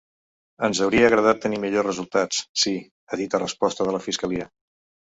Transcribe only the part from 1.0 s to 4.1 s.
agradat tenir millors resultats, sí, ha dit a resposta de la